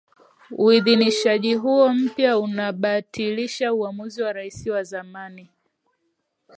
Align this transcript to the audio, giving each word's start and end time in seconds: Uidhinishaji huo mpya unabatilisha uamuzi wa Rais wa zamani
Uidhinishaji 0.57 1.53
huo 1.55 1.93
mpya 1.93 2.39
unabatilisha 2.39 3.73
uamuzi 3.73 4.21
wa 4.21 4.33
Rais 4.33 4.67
wa 4.67 4.83
zamani 4.83 5.49